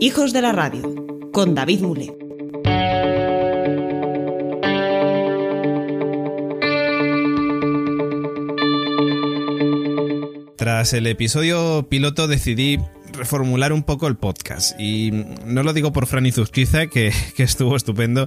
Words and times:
Hijos 0.00 0.32
de 0.32 0.42
la 0.42 0.52
Radio, 0.52 1.30
con 1.32 1.54
David 1.54 1.80
Mule. 1.80 2.16
Tras 10.56 10.92
el 10.92 11.06
episodio 11.06 11.86
piloto 11.88 12.28
decidí 12.28 12.78
reformular 13.12 13.72
un 13.72 13.84
poco 13.84 14.08
el 14.08 14.16
podcast. 14.16 14.78
Y 14.80 15.10
no 15.44 15.62
lo 15.62 15.72
digo 15.72 15.92
por 15.92 16.06
Fran 16.06 16.30
Zuzquiza, 16.32 16.88
que, 16.88 17.12
que 17.36 17.42
estuvo 17.42 17.76
estupendo, 17.76 18.26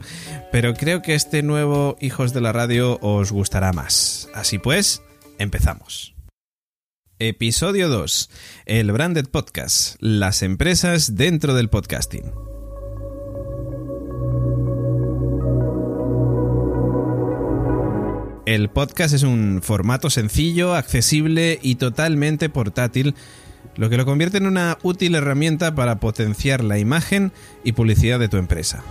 pero 0.51 0.73
creo 0.73 1.01
que 1.01 1.15
este 1.15 1.43
nuevo 1.43 1.97
Hijos 1.99 2.33
de 2.33 2.41
la 2.41 2.51
Radio 2.51 2.99
os 3.01 3.31
gustará 3.31 3.73
más. 3.73 4.29
Así 4.33 4.59
pues, 4.59 5.01
empezamos. 5.37 6.14
Episodio 7.19 7.87
2. 7.87 8.29
El 8.65 8.91
Branded 8.91 9.27
Podcast. 9.29 9.95
Las 10.01 10.43
empresas 10.43 11.15
dentro 11.15 11.53
del 11.53 11.69
podcasting. 11.69 12.33
El 18.45 18.69
podcast 18.69 19.13
es 19.13 19.23
un 19.23 19.61
formato 19.63 20.09
sencillo, 20.09 20.75
accesible 20.75 21.57
y 21.61 21.75
totalmente 21.75 22.49
portátil, 22.49 23.15
lo 23.77 23.89
que 23.89 23.95
lo 23.95 24.03
convierte 24.03 24.39
en 24.39 24.47
una 24.47 24.77
útil 24.83 25.15
herramienta 25.15 25.73
para 25.73 26.01
potenciar 26.01 26.65
la 26.65 26.79
imagen 26.79 27.31
y 27.63 27.71
publicidad 27.71 28.19
de 28.19 28.27
tu 28.27 28.35
empresa. 28.35 28.83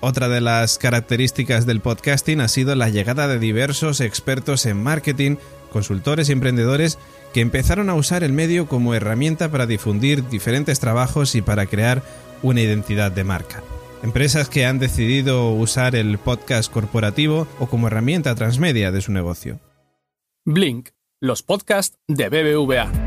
Otra 0.00 0.28
de 0.28 0.40
las 0.40 0.78
características 0.78 1.66
del 1.66 1.80
podcasting 1.80 2.40
ha 2.40 2.46
sido 2.46 2.76
la 2.76 2.90
llegada 2.90 3.26
de 3.26 3.40
diversos 3.40 4.00
expertos 4.00 4.64
en 4.66 4.80
marketing, 4.80 5.34
consultores 5.76 6.30
y 6.30 6.32
emprendedores 6.32 6.98
que 7.34 7.42
empezaron 7.42 7.90
a 7.90 7.94
usar 7.94 8.24
el 8.24 8.32
medio 8.32 8.66
como 8.66 8.94
herramienta 8.94 9.50
para 9.50 9.66
difundir 9.66 10.26
diferentes 10.30 10.80
trabajos 10.80 11.34
y 11.34 11.42
para 11.42 11.66
crear 11.66 12.02
una 12.42 12.62
identidad 12.62 13.12
de 13.12 13.24
marca. 13.24 13.62
Empresas 14.02 14.48
que 14.48 14.64
han 14.64 14.78
decidido 14.78 15.50
usar 15.50 15.94
el 15.94 16.16
podcast 16.16 16.72
corporativo 16.72 17.46
o 17.58 17.66
como 17.66 17.88
herramienta 17.88 18.34
transmedia 18.34 18.90
de 18.90 19.02
su 19.02 19.12
negocio. 19.12 19.60
Blink, 20.46 20.90
los 21.20 21.42
podcasts 21.42 21.98
de 22.08 22.30
BBVA. 22.30 23.05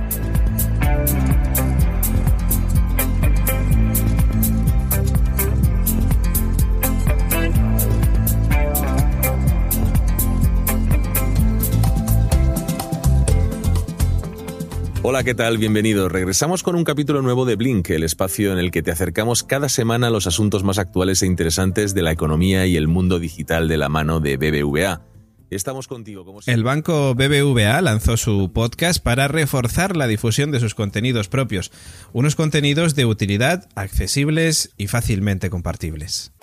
Hola, 15.01 15.23
¿qué 15.23 15.33
tal? 15.33 15.57
Bienvenidos. 15.57 16.11
Regresamos 16.11 16.61
con 16.61 16.75
un 16.75 16.83
capítulo 16.83 17.21
nuevo 17.21 17.45
de 17.45 17.55
Blink, 17.55 17.89
el 17.91 18.03
espacio 18.03 18.51
en 18.51 18.59
el 18.59 18.69
que 18.69 18.83
te 18.83 18.91
acercamos 18.91 19.43
cada 19.43 19.69
semana 19.69 20.07
a 20.07 20.09
los 20.09 20.27
asuntos 20.27 20.65
más 20.65 20.77
actuales 20.77 21.21
e 21.21 21.25
interesantes 21.25 21.93
de 21.93 22.01
la 22.01 22.11
economía 22.11 22.65
y 22.65 22.75
el 22.75 22.89
mundo 22.89 23.17
digital 23.17 23.69
de 23.69 23.77
la 23.77 23.87
mano 23.87 24.19
de 24.19 24.35
BBVA. 24.35 25.01
Estamos 25.49 25.87
contigo. 25.87 26.25
Como 26.25 26.41
el 26.45 26.63
banco 26.63 27.15
BBVA 27.15 27.81
lanzó 27.81 28.17
su 28.17 28.51
podcast 28.53 29.01
para 29.01 29.29
reforzar 29.29 29.95
la 29.95 30.05
difusión 30.05 30.51
de 30.51 30.59
sus 30.59 30.75
contenidos 30.75 31.29
propios, 31.29 31.71
unos 32.11 32.35
contenidos 32.35 32.93
de 32.93 33.05
utilidad, 33.05 33.69
accesibles 33.75 34.73
y 34.75 34.87
fácilmente 34.87 35.49
compartibles. 35.49 36.33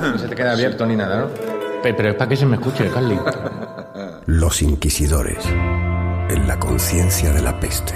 No 0.00 0.18
se 0.18 0.28
te 0.28 0.34
queda 0.36 0.52
abierto 0.52 0.86
ni 0.86 0.94
nada, 0.94 1.22
¿no? 1.22 1.51
Pero 1.82 2.10
es 2.10 2.14
para 2.14 2.28
que 2.28 2.36
se 2.36 2.46
me 2.46 2.56
escuche, 2.56 2.88
Carly. 2.90 3.18
Los 4.26 4.62
Inquisidores. 4.62 5.44
En 6.30 6.46
la 6.46 6.58
conciencia 6.58 7.32
de 7.32 7.42
la 7.42 7.58
peste. 7.58 7.94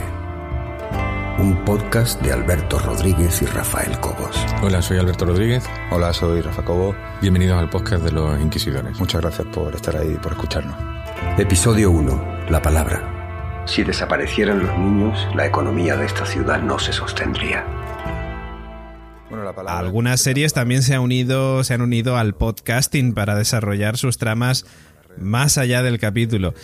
Un 1.38 1.64
podcast 1.64 2.20
de 2.20 2.32
Alberto 2.32 2.80
Rodríguez 2.80 3.42
y 3.42 3.46
Rafael 3.46 3.98
Cobos. 4.00 4.44
Hola, 4.62 4.82
soy 4.82 4.98
Alberto 4.98 5.24
Rodríguez. 5.24 5.64
Hola, 5.92 6.12
soy 6.12 6.40
Rafa 6.40 6.64
Cobos. 6.64 6.96
Bienvenidos 7.20 7.58
al 7.58 7.70
podcast 7.70 8.02
de 8.02 8.10
los 8.10 8.40
Inquisidores. 8.40 8.98
Muchas 8.98 9.20
gracias 9.20 9.46
por 9.48 9.74
estar 9.74 9.96
ahí 9.96 10.14
y 10.14 10.18
por 10.18 10.32
escucharnos. 10.32 10.76
Episodio 11.38 11.92
1. 11.92 12.48
La 12.50 12.60
palabra. 12.60 13.62
Si 13.66 13.84
desaparecieran 13.84 14.66
los 14.66 14.76
niños, 14.78 15.28
la 15.34 15.46
economía 15.46 15.96
de 15.96 16.06
esta 16.06 16.26
ciudad 16.26 16.60
no 16.60 16.78
se 16.80 16.92
sostendría. 16.92 17.64
Algunas 19.66 20.20
series 20.20 20.52
también 20.52 20.82
se 20.82 20.94
han, 20.94 21.00
unido, 21.00 21.64
se 21.64 21.74
han 21.74 21.82
unido 21.82 22.16
al 22.16 22.34
podcasting 22.34 23.14
para 23.14 23.34
desarrollar 23.34 23.96
sus 23.96 24.18
tramas 24.18 24.66
más 25.18 25.58
allá 25.58 25.82
del 25.82 25.98
capítulo. 25.98 26.54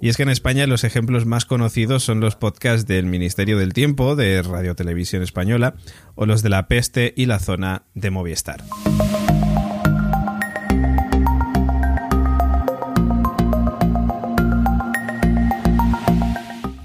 Y 0.00 0.08
es 0.08 0.16
que 0.16 0.22
en 0.22 0.28
España 0.28 0.66
los 0.66 0.84
ejemplos 0.84 1.26
más 1.26 1.44
conocidos 1.44 2.02
son 2.02 2.20
los 2.20 2.36
podcasts 2.36 2.86
del 2.86 3.06
Ministerio 3.06 3.58
del 3.58 3.72
Tiempo, 3.72 4.16
de 4.16 4.42
Radio 4.42 4.74
Televisión 4.74 5.22
Española, 5.22 5.74
o 6.14 6.26
los 6.26 6.42
de 6.42 6.50
La 6.50 6.68
Peste 6.68 7.14
y 7.16 7.26
la 7.26 7.38
Zona 7.38 7.82
de 7.94 8.10
Movistar. 8.10 8.62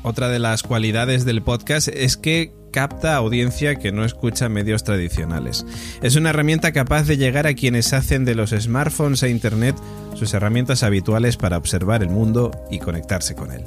Otra 0.03 0.28
de 0.28 0.40
las 0.40 0.63
cualidades 0.63 1.23
del 1.23 1.41
podcast 1.41 1.88
es 1.88 2.17
que 2.17 2.53
capta 2.72 3.16
audiencia 3.16 3.76
que 3.76 3.92
no 3.92 4.06
escucha 4.06 4.50
medios 4.50 4.84
tradicionales. 4.84 5.66
Es 6.02 6.16
una 6.16 6.30
herramienta 6.30 6.72
capaz 6.72 7.04
de 7.04 7.18
llegar 7.18 7.48
a 7.48 7.54
quienes 7.54 7.94
hacen 7.94 8.26
de 8.26 8.36
los 8.36 8.52
smartphones 8.52 9.24
e 9.24 9.30
Internet 9.30 9.76
sus 10.16 10.34
herramientas 10.34 10.84
habituales 10.84 11.38
para 11.38 11.58
observar 11.58 12.04
el 12.04 12.09
mundo 12.09 12.52
y 12.70 12.80
conectarse 12.80 13.36
con 13.36 13.52
él. 13.52 13.64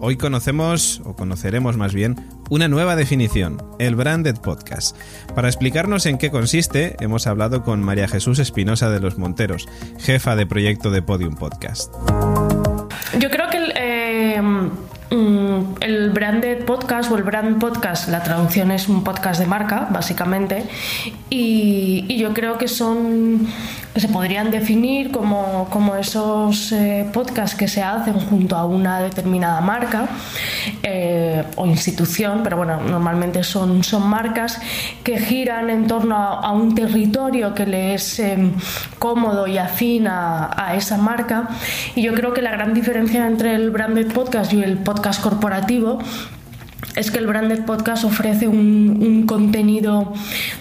Hoy 0.00 0.16
conocemos, 0.16 1.02
o 1.04 1.16
conoceremos 1.16 1.76
más 1.76 1.92
bien, 1.92 2.16
una 2.50 2.68
nueva 2.68 2.96
definición, 2.96 3.60
el 3.78 3.96
Branded 3.96 4.36
Podcast. 4.36 4.96
Para 5.34 5.48
explicarnos 5.48 6.06
en 6.06 6.18
qué 6.18 6.30
consiste, 6.30 6.96
hemos 7.00 7.26
hablado 7.26 7.62
con 7.62 7.82
María 7.82 8.08
Jesús 8.08 8.38
Espinosa 8.38 8.90
de 8.90 9.00
los 9.00 9.18
Monteros, 9.18 9.68
jefa 9.98 10.36
de 10.36 10.46
proyecto 10.46 10.90
de 10.90 11.02
Podium 11.02 11.34
Podcast. 11.34 11.92
Yo 13.18 13.28
creo 13.28 13.50
que 13.50 13.58
eh, 13.74 14.40
el 15.10 16.10
branded 16.10 16.64
podcast 16.64 17.10
o 17.10 17.16
el 17.16 17.22
brand 17.22 17.58
podcast, 17.58 18.08
la 18.08 18.22
traducción 18.22 18.70
es 18.70 18.88
un 18.88 19.04
podcast 19.04 19.40
de 19.40 19.46
marca, 19.46 19.88
básicamente, 19.90 20.64
y, 21.30 22.16
yo 22.18 22.34
creo 22.34 22.58
que 22.58 22.68
son 22.68 23.46
que 23.98 24.06
se 24.06 24.12
podrían 24.12 24.52
definir 24.52 25.10
como, 25.10 25.66
como 25.70 25.96
esos 25.96 26.70
eh, 26.70 27.04
podcasts 27.12 27.56
que 27.56 27.66
se 27.66 27.82
hacen 27.82 28.14
junto 28.20 28.54
a 28.54 28.64
una 28.64 29.00
determinada 29.00 29.60
marca 29.60 30.06
eh, 30.84 31.42
o 31.56 31.66
institución, 31.66 32.42
pero 32.44 32.56
bueno, 32.58 32.80
normalmente 32.80 33.42
son, 33.42 33.82
son 33.82 34.06
marcas 34.06 34.60
que 35.02 35.18
giran 35.18 35.68
en 35.68 35.88
torno 35.88 36.14
a, 36.16 36.52
un 36.52 36.76
territorio 36.76 37.56
que 37.56 37.66
le 37.66 37.94
es 37.94 38.20
em, 38.20 38.52
cómodo 39.00 39.48
y 39.48 39.58
afín 39.58 40.06
a, 40.06 40.74
esa 40.76 40.96
marca, 40.96 41.48
y 41.96 42.02
yo 42.02 42.14
creo 42.14 42.32
que 42.32 42.42
la 42.42 42.52
gran 42.52 42.74
diferencia 42.74 43.26
entre 43.26 43.56
el 43.56 43.70
branded 43.70 44.12
podcast 44.12 44.52
y 44.52 44.62
el 44.62 44.78
podcast 44.78 45.20
corporativo 45.20 45.98
es 46.98 47.12
que 47.12 47.18
el 47.18 47.28
Branded 47.28 47.64
Podcast 47.64 48.02
ofrece 48.04 48.48
un, 48.48 49.24
contenido 49.26 50.12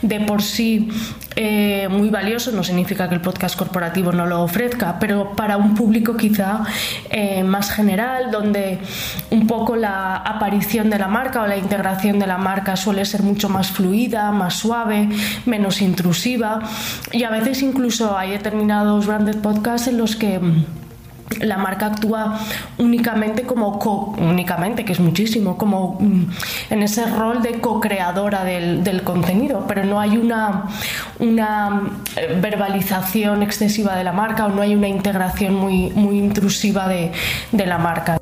de 0.02 0.20
por 0.20 0.44
sí 0.44 0.90
eh, 1.36 1.88
muy 1.90 2.10
valioso, 2.10 2.52
no 2.52 2.64
significa 2.64 3.10
que 3.10 3.16
el 3.16 3.22
podcast 3.22 3.58
corporativo 3.58 4.12
no 4.12 4.26
lo 4.26 4.44
ofrezca, 4.44 5.00
pero 5.00 5.36
para 5.36 5.58
un 5.58 5.74
público 5.74 6.16
quizá 6.16 6.64
eh, 7.10 7.44
más 7.44 7.72
general, 7.72 8.30
donde 8.32 8.80
un 9.32 9.48
poco 9.48 9.76
la 9.76 10.16
aparición 10.18 10.90
de 10.90 11.00
la 11.00 11.08
marca 11.08 11.42
o 11.42 11.48
la 11.48 11.58
integración 11.58 12.20
de 12.20 12.28
la 12.28 12.38
marca 12.38 12.76
suele 12.76 13.06
ser 13.06 13.24
mucho 13.24 13.50
más 13.50 13.72
fluida, 13.72 14.32
más 14.32 14.56
suave, 14.56 15.10
menos 15.46 15.82
intrusiva, 15.82 16.60
y 17.12 17.24
a 17.24 17.30
veces 17.32 17.64
incluso 17.64 18.16
hay 18.16 18.32
determinados 18.32 19.08
Branded 19.08 19.38
Podcasts 19.38 19.88
en 19.88 19.98
los 19.98 20.16
que 20.16 20.40
la 21.40 21.58
marca 21.58 21.88
actúa 21.88 22.40
únicamente 22.78 23.44
como 23.44 23.80
únicamente 24.18 24.86
que 24.86 24.94
es 24.94 25.00
muchísimo 25.00 25.58
como 25.58 25.98
mm, 26.00 26.30
en 26.72 26.84
ese 26.84 27.06
rol 27.06 27.42
de 27.42 27.60
co-creadora 27.60 28.44
del, 28.44 29.04
contenido 29.04 29.66
pero 29.68 29.84
no 29.84 30.00
hay 30.00 30.18
una 30.18 30.64
una 31.20 31.84
eh, 32.16 32.38
verbalización 32.42 33.44
excesiva 33.44 33.96
de 33.96 34.04
la 34.04 34.12
marca 34.12 34.46
o 34.46 34.50
no 34.50 34.62
hay 34.62 34.76
una 34.76 34.88
integración 34.88 35.54
muy 35.54 35.92
muy 35.92 36.18
intrusiva 36.18 36.88
de, 36.88 37.12
de 37.52 37.66
la 37.66 37.78
marca 37.78 38.18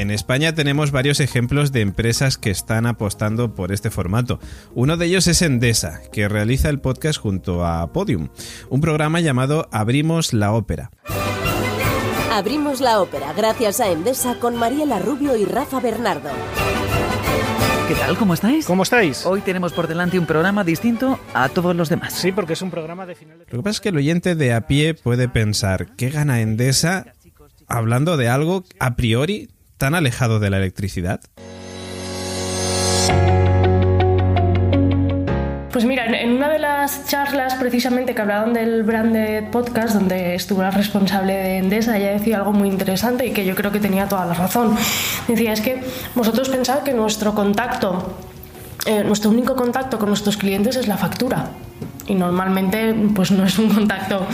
en 0.00 0.10
España 0.10 0.54
tenemos 0.54 0.92
varios 0.92 1.20
ejemplos 1.20 1.72
de 1.72 1.82
empresas 1.82 2.38
que 2.38 2.50
están 2.50 2.86
apostando 2.86 3.54
por 3.54 3.70
este 3.70 3.90
formato. 3.90 4.40
Uno 4.74 4.96
de 4.96 5.06
ellos 5.06 5.26
es 5.26 5.42
Endesa, 5.42 6.00
que 6.10 6.28
realiza 6.28 6.70
el 6.70 6.80
podcast 6.80 7.20
junto 7.20 7.66
a 7.66 7.92
Podium, 7.92 8.28
un 8.70 8.80
programa 8.80 9.20
llamado 9.20 9.68
Abrimos 9.72 10.32
la 10.32 10.52
Ópera. 10.52 10.90
Abrimos 12.32 12.80
la 12.80 13.00
ópera 13.00 13.32
gracias 13.32 13.80
a 13.80 13.90
Endesa 13.90 14.36
con 14.36 14.56
Mariela 14.56 14.98
Rubio 15.00 15.36
y 15.36 15.44
Rafa 15.44 15.80
Bernardo. 15.80 16.30
¿Qué 17.88 17.94
tal? 17.96 18.16
¿Cómo 18.16 18.34
estáis? 18.34 18.64
¿Cómo 18.66 18.84
estáis? 18.84 19.26
Hoy 19.26 19.40
tenemos 19.40 19.72
por 19.72 19.88
delante 19.88 20.18
un 20.18 20.26
programa 20.26 20.62
distinto 20.62 21.18
a 21.34 21.48
todos 21.48 21.74
los 21.74 21.88
demás. 21.88 22.14
Sí, 22.14 22.30
porque 22.30 22.52
es 22.52 22.62
un 22.62 22.70
programa 22.70 23.04
de 23.04 23.16
final 23.16 23.40
de... 23.40 23.46
Lo 23.46 23.58
que 23.58 23.62
pasa 23.64 23.70
es 23.70 23.80
que 23.80 23.88
el 23.88 23.96
oyente 23.96 24.36
de 24.36 24.54
a 24.54 24.68
pie 24.68 24.94
puede 24.94 25.28
pensar, 25.28 25.96
¿qué 25.96 26.08
gana 26.10 26.40
Endesa 26.40 27.12
hablando 27.66 28.16
de 28.16 28.28
algo 28.28 28.64
a 28.78 28.94
priori 28.94 29.48
tan 29.80 29.94
alejado 29.94 30.40
de 30.40 30.50
la 30.50 30.58
electricidad? 30.58 31.22
Pues 35.72 35.86
mira, 35.86 36.04
en 36.20 36.32
una 36.32 36.50
de 36.50 36.58
las 36.58 37.06
charlas 37.06 37.54
precisamente 37.54 38.14
que 38.14 38.20
hablaban 38.20 38.52
del 38.52 38.82
Branded 38.82 39.44
Podcast, 39.50 39.94
donde 39.94 40.34
estuvo 40.34 40.60
la 40.60 40.70
responsable 40.70 41.32
de 41.32 41.56
Endesa, 41.56 41.96
ella 41.96 42.10
decía 42.10 42.36
algo 42.36 42.52
muy 42.52 42.68
interesante 42.68 43.26
y 43.26 43.32
que 43.32 43.46
yo 43.46 43.54
creo 43.54 43.72
que 43.72 43.80
tenía 43.80 44.06
toda 44.06 44.26
la 44.26 44.34
razón. 44.34 44.76
Decía, 45.26 45.54
es 45.54 45.62
que 45.62 45.80
vosotros 46.14 46.50
pensáis 46.50 46.82
que 46.82 46.92
nuestro 46.92 47.34
contacto, 47.34 48.18
eh, 48.84 49.02
nuestro 49.02 49.30
único 49.30 49.56
contacto 49.56 49.98
con 49.98 50.10
nuestros 50.10 50.36
clientes 50.36 50.76
es 50.76 50.88
la 50.88 50.98
factura 50.98 51.48
y 52.06 52.14
normalmente 52.14 52.94
pues 53.14 53.30
no 53.30 53.44
es 53.44 53.58
un 53.58 53.68
contacto 53.68 54.26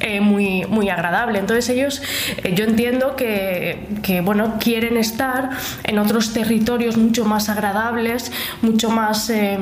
eh, 0.00 0.20
muy, 0.20 0.64
muy 0.66 0.88
agradable. 0.88 1.38
Entonces 1.38 1.68
ellos, 1.68 2.02
eh, 2.38 2.54
yo 2.54 2.64
entiendo 2.64 3.16
que, 3.16 3.86
que, 4.02 4.20
bueno, 4.22 4.54
quieren 4.58 4.96
estar 4.96 5.50
en 5.84 5.98
otros 5.98 6.32
territorios 6.32 6.96
mucho 6.96 7.24
más 7.24 7.48
agradables, 7.48 8.32
mucho 8.62 8.90
más 8.90 9.28
eh, 9.30 9.58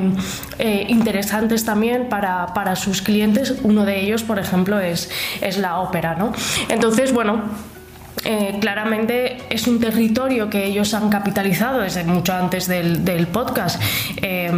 interesantes 0.87 1.65
también 1.65 2.07
para, 2.07 2.53
para, 2.53 2.75
sus 2.75 3.01
clientes. 3.01 3.55
Uno 3.63 3.85
de 3.85 3.99
ellos, 3.99 4.23
por 4.23 4.39
ejemplo, 4.39 4.79
es, 4.79 5.09
es 5.41 5.57
la 5.57 5.79
ópera. 5.79 6.15
¿no? 6.15 6.31
Entonces, 6.69 7.11
bueno, 7.11 7.43
eh, 8.29 8.57
claramente 8.59 9.37
es 9.49 9.67
un 9.67 9.79
territorio 9.79 10.49
que 10.49 10.65
ellos 10.65 10.93
han 10.93 11.07
capitalizado 11.07 11.79
desde 11.79 12.03
mucho 12.03 12.33
antes 12.33 12.67
del, 12.67 13.05
del 13.05 13.27
podcast, 13.27 13.81
eh, 14.21 14.51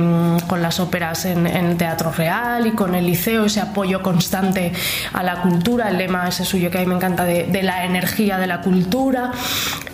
con 0.47 0.63
las 0.63 0.79
óperas 0.79 1.25
en, 1.25 1.45
en, 1.45 1.65
el 1.67 1.77
Teatro 1.77 2.11
Real 2.11 2.65
y 2.65 2.71
con 2.71 2.95
el 2.95 3.05
liceo, 3.05 3.45
ese 3.45 3.61
apoyo 3.61 4.01
constante 4.01 4.71
a 5.13 5.21
la 5.21 5.43
cultura, 5.43 5.89
el 5.89 5.99
lema 5.99 6.27
ese 6.27 6.45
suyo 6.45 6.71
que 6.71 6.79
a 6.79 6.81
mí 6.81 6.87
me 6.87 6.95
encanta 6.95 7.25
de, 7.25 7.43
de 7.43 7.61
la 7.61 7.85
energía 7.85 8.39
de 8.39 8.47
la 8.47 8.61
cultura. 8.61 9.33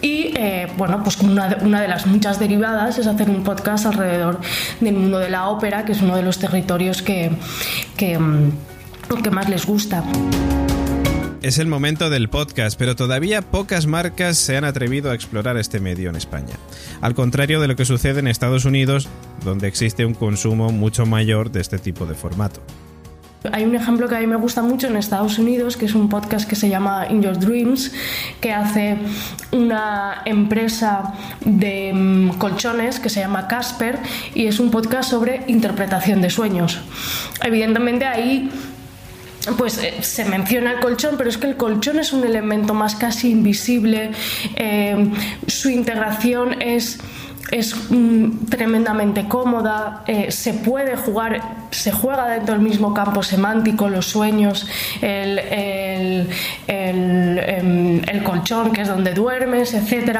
Y 0.02 0.32
eh, 0.38 0.72
bueno, 0.78 1.04
pues 1.04 1.20
una, 1.20 1.58
una 1.62 1.82
de 1.82 1.90
las 1.90 2.08
muchas 2.08 2.40
derivadas 2.40 2.98
es 2.98 3.08
hacer 3.08 3.30
un 3.30 3.44
podcast 3.44 3.88
alrededor 3.88 4.40
del 4.80 4.94
mundo 4.94 5.20
de 5.20 5.30
la 5.30 5.50
ópera, 5.50 5.84
que 5.84 5.92
es 5.92 6.02
uno 6.02 6.16
de 6.16 6.24
los 6.24 6.40
territorios 6.40 7.02
que, 7.02 7.30
que, 7.98 8.18
que 9.22 9.32
más 9.32 9.50
les 9.50 9.66
gusta. 9.66 10.02
Es 11.46 11.60
el 11.60 11.68
momento 11.68 12.10
del 12.10 12.28
podcast, 12.28 12.76
pero 12.76 12.96
todavía 12.96 13.44
pocas 13.44 13.86
marcas 13.86 14.36
se 14.36 14.58
han 14.58 14.64
atrevido 14.64 15.12
a 15.12 15.14
explorar 15.14 15.58
este 15.58 15.80
medio 15.80 16.10
en 16.10 16.16
España. 16.16 16.56
Al 17.02 17.14
contrario 17.14 17.62
de 17.62 17.68
lo 17.68 17.76
que 17.76 17.86
sucede 17.86 18.20
en 18.20 18.28
Estados 18.28 18.66
Unidos, 18.66 19.08
donde 19.44 19.68
existe 19.68 20.08
un 20.08 20.16
consumo 20.16 20.72
mucho 20.72 21.06
mayor 21.06 21.52
de 21.52 21.62
este 21.62 21.78
tipo 21.78 22.08
de 22.08 22.16
formato. 22.16 22.62
Hay 23.52 23.64
un 23.64 23.76
ejemplo 23.76 24.10
que 24.10 24.16
a 24.16 24.22
mí 24.22 24.26
me 24.26 24.38
gusta 24.38 24.64
mucho 24.64 24.88
en 24.88 24.98
Estados 24.98 25.38
Unidos, 25.38 25.78
que 25.78 25.86
es 25.86 25.94
un 25.94 26.10
podcast 26.10 26.50
que 26.50 26.56
se 26.56 26.68
llama 26.68 27.06
In 27.12 27.22
Your 27.22 27.38
Dreams, 27.38 27.92
que 28.42 28.52
hace 28.52 28.98
una 29.52 30.24
empresa 30.26 31.14
de 31.42 31.92
um, 31.94 32.40
colchones 32.40 33.00
que 33.00 33.10
se 33.10 33.20
llama 33.20 33.48
Casper 33.48 34.00
y 34.34 34.48
es 34.48 34.60
un 34.60 34.72
podcast 34.72 35.12
sobre 35.12 35.44
interpretación 35.46 36.24
de 36.24 36.32
sueños. 36.32 36.82
Evidentemente 37.44 38.06
ahí 38.06 38.50
pues 39.58 39.78
eh, 39.78 39.94
se 40.02 40.26
menciona 40.26 40.72
el 40.72 40.80
colchón, 40.80 41.16
pero 41.18 41.30
es 41.30 41.38
que 41.38 41.48
el 41.48 41.58
colchón 41.58 42.00
es 42.00 42.14
un 42.14 42.24
elemento 42.24 42.74
más 42.74 42.96
casi 42.96 43.32
invisible, 43.32 44.12
eh, 44.56 45.12
su 45.48 45.70
integración 45.70 46.62
es 46.62 47.00
es 47.52 47.76
mm, 47.90 48.46
tremendamente 48.50 49.28
cómoda, 49.28 50.04
eh, 50.08 50.32
se 50.32 50.54
puede 50.54 50.96
jugar, 50.96 51.42
se 51.72 51.92
juega 51.92 52.28
dentro 52.28 52.56
del 52.56 52.64
mismo 52.64 52.94
campo 52.94 53.24
semántico, 53.24 53.90
los 53.90 54.08
sueños, 54.08 54.68
el, 55.02 55.40
el, 55.40 56.30
el, 56.68 58.04
el, 58.08 58.24
colchón, 58.24 58.72
que 58.72 58.82
es 58.82 58.88
donde 58.88 59.14
duermes, 59.14 59.74
etc. 59.74 60.20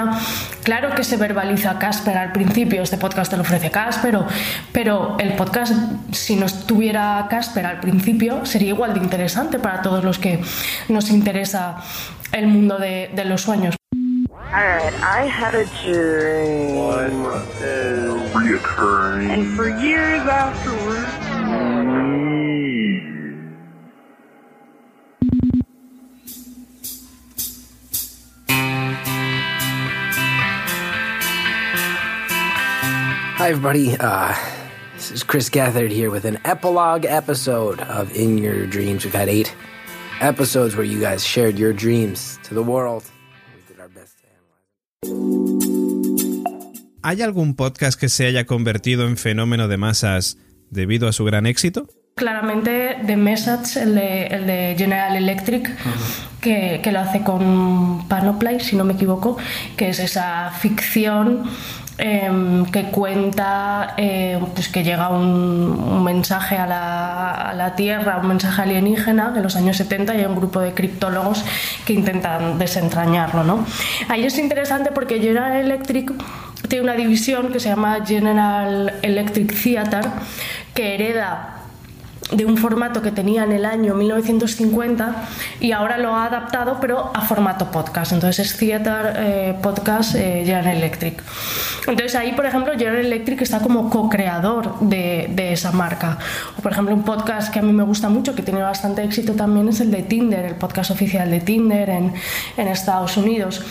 Claro 0.64 0.94
que 0.96 1.04
se 1.04 1.18
verbaliza 1.18 1.80
Casper 1.80 2.18
al 2.18 2.32
principio, 2.32 2.84
este 2.84 2.98
podcast 2.98 3.32
te 3.32 3.38
lo 3.38 3.44
ofrece 3.44 3.72
Casper, 3.72 4.20
pero 4.72 5.18
el 5.20 5.34
podcast, 5.34 5.74
si 6.12 6.36
no 6.36 6.46
estuviera 6.46 7.26
Casper 7.30 7.66
al 7.66 7.80
principio, 7.80 8.46
sería 8.46 8.70
igual 8.70 8.94
de 8.94 9.00
interesante 9.00 9.60
para 9.60 9.82
todos 9.82 10.04
los 10.04 10.20
que 10.20 10.42
nos 10.90 11.10
interesa 11.10 11.78
el 12.32 12.48
mundo 12.48 12.78
de 12.78 13.26
los 13.26 13.42
sueños. 13.42 13.76
Alright, 14.56 14.94
I 15.04 15.26
had 15.26 15.54
a 15.54 15.66
dream. 15.84 16.78
What 16.78 17.12
is 17.62 18.32
reoccurring? 18.32 19.28
And 19.28 19.54
for 19.54 19.68
years 19.68 20.22
afterwards. 20.22 21.06
Hi, 33.36 33.50
everybody. 33.50 33.98
Uh, 34.00 34.34
this 34.94 35.12
is 35.12 35.24
Chris 35.24 35.50
Gathard 35.50 35.92
here 35.92 36.10
with 36.10 36.24
an 36.24 36.40
epilogue 36.46 37.04
episode 37.04 37.82
of 37.82 38.16
In 38.16 38.38
Your 38.38 38.66
Dreams. 38.66 39.04
We've 39.04 39.14
had 39.14 39.28
eight 39.28 39.54
episodes 40.22 40.78
where 40.78 40.86
you 40.86 41.02
guys 41.02 41.26
shared 41.26 41.60
your 41.60 41.74
dreams 41.74 42.40
to 42.44 42.54
the 42.54 42.64
world. 42.64 43.04
¿Hay 47.02 47.22
algún 47.22 47.56
podcast 47.56 48.00
que 48.00 48.10
se 48.10 48.26
haya 48.26 48.46
convertido 48.46 49.08
en 49.08 49.18
fenómeno 49.18 49.68
de 49.68 49.78
masas 49.78 50.38
debido 50.72 51.08
a 51.08 51.14
su 51.14 51.24
gran 51.24 51.46
éxito? 51.46 51.88
Claramente 52.16 52.98
The 53.06 53.18
Message, 53.18 53.80
el 53.82 53.96
de, 53.96 54.28
el 54.28 54.48
de 54.48 54.76
General 54.78 55.16
Electric, 55.16 55.68
uh 55.68 55.72
-huh. 55.72 56.40
que, 56.42 56.80
que, 56.82 56.92
lo 56.92 57.02
hace 57.02 57.22
con 57.22 58.08
Panoplay, 58.08 58.60
si 58.60 58.76
no 58.76 58.86
me 58.86 58.94
equivoco, 58.94 59.38
que 59.76 59.90
es 59.90 60.00
esa 60.00 60.52
ficción 60.60 61.44
eh, 61.98 62.64
que 62.72 62.84
cuenta 62.86 63.94
eh, 63.98 64.40
pues 64.54 64.68
que 64.68 64.84
llega 64.84 65.10
un, 65.10 66.04
mensaje 66.04 66.58
a 66.58 66.68
la, 66.68 67.32
a 67.32 67.54
la, 67.54 67.76
Tierra, 67.76 68.20
un 68.22 68.28
mensaje 68.28 68.62
alienígena 68.62 69.34
en 69.36 69.42
los 69.42 69.56
años 69.56 69.78
70 69.78 70.16
y 70.16 70.20
hay 70.20 70.26
un 70.26 70.36
grupo 70.36 70.60
de 70.60 70.74
criptólogos 70.74 71.44
que 71.86 71.94
intentan 71.94 72.58
desentrañarlo. 72.58 73.44
¿no? 73.44 73.66
Ahí 74.10 74.26
es 74.26 74.38
interesante 74.38 74.92
porque 74.92 75.20
General 75.20 75.56
Electric 75.56 76.12
tiene 76.68 76.84
una 76.84 76.96
división 76.96 77.52
que 77.52 77.60
se 77.60 77.70
llama 77.70 78.06
General 78.06 78.94
Electric 79.02 79.54
Theater 79.54 80.06
que 80.74 80.96
hereda 80.96 81.55
de 82.32 82.46
un 82.46 82.58
formato 82.58 83.02
que 83.02 83.12
tenía 83.12 83.44
en 83.44 83.52
el 83.52 83.66
año 83.66 83.94
1950 83.94 85.28
y 85.60 85.72
ahora 85.72 85.98
lo 85.98 86.16
ha 86.16 86.26
adaptado 86.26 86.80
pero 86.82 87.12
a 87.14 87.22
formato 87.22 87.70
podcast. 87.70 88.14
Entonces 88.14 88.52
es 88.52 88.58
Theater 88.58 89.14
eh, 89.18 89.56
Podcast 89.62 90.16
eh, 90.16 90.42
General 90.44 90.76
Electric. 90.76 91.22
Entonces 91.88 92.16
ahí 92.16 92.34
por 92.34 92.46
ejemplo 92.46 92.74
General 92.74 93.06
Electric 93.06 93.42
está 93.42 93.60
como 93.60 93.90
co-creador 93.90 94.80
de, 94.80 95.30
de, 95.30 95.54
esa 95.54 95.72
marca. 95.72 96.18
O 96.58 96.62
por 96.62 96.72
ejemplo 96.72 96.96
un 96.96 97.04
podcast 97.04 97.54
que 97.54 97.60
a 97.60 97.62
mí 97.62 97.72
me 97.72 97.84
gusta 97.84 98.10
mucho 98.10 98.34
que 98.34 98.42
tiene 98.42 98.62
bastante 98.62 99.04
éxito 99.04 99.34
también 99.34 99.70
es 99.70 99.80
el 99.82 99.92
de 99.92 100.02
Tinder 100.02 100.46
el 100.46 100.56
podcast 100.56 100.92
oficial 100.92 101.30
de 101.30 101.42
Tinder 101.42 101.90
en, 101.90 102.14
en 102.58 102.68
Estados 102.68 103.18
Unidos. 103.18 103.64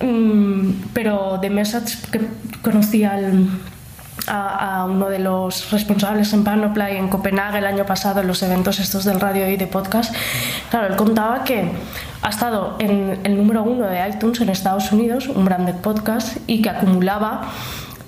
Mm, 0.00 0.70
pero 0.92 1.38
de 1.40 1.50
Message 1.50 1.96
que 2.12 2.20
conocía 2.62 3.14
al 3.14 3.48
a, 4.26 4.80
a, 4.80 4.84
uno 4.84 5.08
de 5.08 5.18
los 5.18 5.70
responsables 5.70 6.32
en 6.32 6.44
Panoplay 6.44 6.96
en 6.96 7.08
Copenhague 7.08 7.58
el 7.58 7.66
año 7.66 7.86
pasado 7.86 8.20
en 8.20 8.26
los 8.26 8.42
eventos 8.42 8.78
estos 8.78 9.04
del 9.04 9.20
radio 9.20 9.48
y 9.48 9.56
de 9.56 9.66
podcast 9.66 10.14
claro, 10.70 10.88
él 10.88 10.96
contaba 10.96 11.44
que 11.44 11.70
ha 12.22 12.28
estado 12.28 12.76
en 12.78 13.20
el 13.24 13.36
número 13.36 13.62
uno 13.62 13.86
de 13.86 14.08
iTunes 14.08 14.40
en 14.40 14.48
Estados 14.48 14.92
Unidos 14.92 15.28
un 15.28 15.44
branded 15.44 15.76
podcast 15.76 16.38
y 16.46 16.62
que 16.62 16.70
acumulaba 16.70 17.52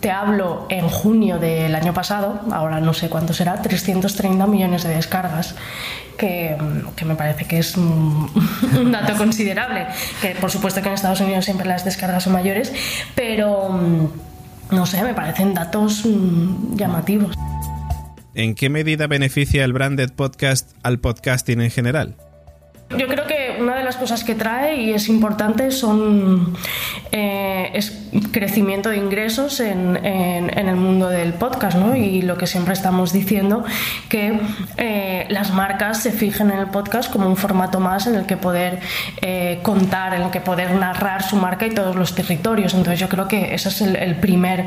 te 0.00 0.10
hablo 0.10 0.66
en 0.68 0.88
junio 0.88 1.38
del 1.38 1.74
año 1.74 1.92
pasado, 1.92 2.40
ahora 2.52 2.80
no 2.80 2.94
sé 2.94 3.08
cuánto 3.08 3.32
será, 3.32 3.60
330 3.60 4.46
millones 4.46 4.84
de 4.84 4.90
descargas, 4.90 5.56
que, 6.16 6.56
que 6.94 7.04
me 7.04 7.16
parece 7.16 7.46
que 7.46 7.58
es 7.58 7.76
un, 7.76 8.30
un, 8.78 8.92
dato 8.92 9.16
considerable. 9.16 9.86
Que 10.22 10.36
por 10.36 10.50
supuesto 10.50 10.82
que 10.82 10.88
en 10.88 10.94
Estados 10.94 11.20
Unidos 11.20 11.44
siempre 11.44 11.66
las 11.66 11.84
descargas 11.84 12.22
son 12.22 12.32
mayores, 12.32 12.72
pero 13.14 14.10
no 14.70 14.86
sé, 14.86 15.02
me 15.02 15.14
parecen 15.14 15.54
datos 15.54 16.04
mmm, 16.04 16.76
llamativos. 16.76 17.36
¿En 18.34 18.54
qué 18.54 18.68
medida 18.68 19.06
beneficia 19.06 19.64
el 19.64 19.72
branded 19.72 20.12
podcast 20.12 20.70
al 20.82 21.00
podcasting 21.00 21.60
en 21.60 21.70
general? 21.70 22.16
Yo 22.90 23.06
creo 23.06 23.26
que 23.26 23.56
una 23.60 23.76
de 23.76 23.84
las 23.84 23.96
cosas 23.96 24.24
que 24.24 24.34
trae 24.34 24.80
y 24.80 24.92
es 24.92 25.08
importante 25.08 25.70
son 25.70 26.54
eh, 27.12 27.70
es 27.74 27.92
crecimiento 28.32 28.90
de 28.90 28.96
ingresos 28.96 29.60
en, 29.60 29.96
en, 30.04 30.68
el 30.68 30.76
mundo 30.76 31.08
del 31.08 31.32
podcast, 31.32 31.76
¿no? 31.76 31.96
Y 31.96 32.22
lo 32.22 32.36
que 32.36 32.46
siempre 32.46 32.74
estamos 32.74 33.12
diciendo, 33.12 33.64
que 34.08 34.38
eh, 34.76 35.26
las 35.30 35.52
marcas 35.52 36.02
se 36.02 36.12
fijen 36.12 36.50
en 36.50 36.58
el 36.58 36.66
podcast 36.66 37.10
como 37.10 37.26
un 37.26 37.36
formato 37.36 37.80
más 37.80 38.06
en 38.06 38.14
el 38.14 38.26
que 38.26 38.36
poder 38.36 38.80
eh, 39.22 39.60
contar, 39.62 40.14
en 40.14 40.22
el 40.22 40.30
que 40.30 40.40
poder 40.40 40.72
narrar 40.72 41.22
su 41.22 41.36
marca 41.36 41.66
y 41.66 41.70
todos 41.70 41.96
los 41.96 42.14
territorios. 42.14 42.74
Entonces 42.74 43.00
yo 43.00 43.08
creo 43.08 43.28
que 43.28 43.54
ese 43.54 43.68
es 43.68 43.80
el 43.80 44.16
primer 44.16 44.66